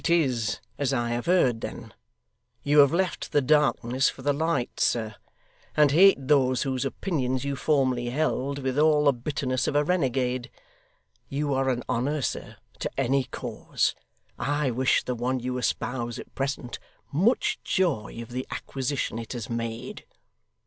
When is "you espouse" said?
15.39-16.17